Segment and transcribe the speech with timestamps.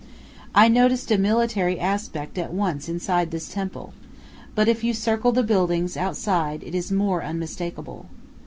[0.55, 3.93] I noticed a military aspect at once inside this temple;
[4.55, 8.07] but if you circle the buildings outside it is more unmistakable.